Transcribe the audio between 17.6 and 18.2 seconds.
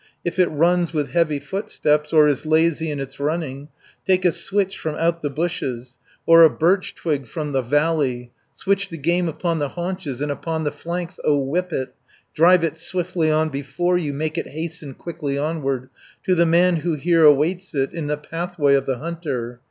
it, In the